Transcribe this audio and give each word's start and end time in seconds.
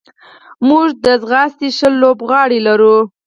موږ 0.67 0.85
د 1.03 1.05
ځغاستې 1.21 1.67
ښه 1.77 1.89
لوبغاړي 2.01 2.59
لرو. 2.67 2.97